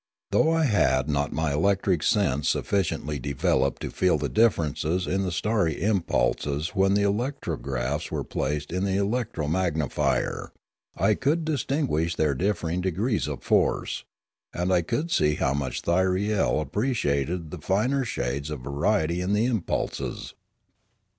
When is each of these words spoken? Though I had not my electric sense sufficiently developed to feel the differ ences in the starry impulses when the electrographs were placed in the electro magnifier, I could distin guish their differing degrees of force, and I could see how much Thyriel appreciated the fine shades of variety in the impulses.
Though 0.31 0.49
I 0.51 0.63
had 0.63 1.07
not 1.09 1.31
my 1.31 1.53
electric 1.53 2.01
sense 2.01 2.49
sufficiently 2.49 3.19
developed 3.19 3.83
to 3.83 3.91
feel 3.91 4.17
the 4.17 4.29
differ 4.29 4.63
ences 4.63 5.05
in 5.07 5.21
the 5.21 5.31
starry 5.31 5.79
impulses 5.79 6.69
when 6.69 6.95
the 6.95 7.03
electrographs 7.03 8.09
were 8.09 8.23
placed 8.23 8.71
in 8.73 8.83
the 8.83 8.95
electro 8.97 9.47
magnifier, 9.47 10.53
I 10.97 11.13
could 11.13 11.45
distin 11.45 11.85
guish 11.87 12.15
their 12.15 12.33
differing 12.33 12.81
degrees 12.81 13.27
of 13.27 13.43
force, 13.43 14.03
and 14.51 14.73
I 14.73 14.81
could 14.81 15.11
see 15.11 15.35
how 15.35 15.53
much 15.53 15.83
Thyriel 15.83 16.59
appreciated 16.59 17.51
the 17.51 17.59
fine 17.59 18.03
shades 18.03 18.49
of 18.49 18.61
variety 18.61 19.21
in 19.21 19.33
the 19.33 19.45
impulses. 19.45 20.33